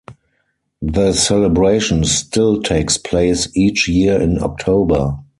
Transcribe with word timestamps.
The 0.81 1.13
celebration 1.13 2.03
still 2.05 2.63
takes 2.63 2.97
place 2.97 3.55
each 3.55 3.87
year 3.87 4.19
in 4.19 4.41
October. 4.41 5.19